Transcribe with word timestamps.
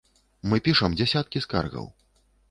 Мы 0.53 0.59
пішам 0.67 0.95
дзясяткі 1.01 1.41
скаргаў. 1.45 1.85